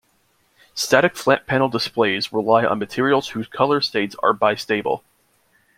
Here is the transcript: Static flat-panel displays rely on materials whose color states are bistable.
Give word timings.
Static 0.73 1.15
flat-panel 1.15 1.69
displays 1.69 2.33
rely 2.33 2.65
on 2.65 2.79
materials 2.79 3.27
whose 3.27 3.45
color 3.45 3.81
states 3.81 4.15
are 4.23 4.33
bistable. 4.33 5.03